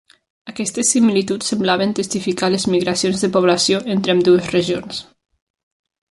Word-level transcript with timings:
Aquestes 0.51 0.93
similituds 0.95 1.51
semblaven 1.53 1.93
testificar 1.99 2.49
les 2.55 2.65
migracions 2.77 3.27
de 3.27 3.31
població 3.37 3.83
entre 3.97 4.17
ambdues 4.17 4.51
regions. 4.57 5.05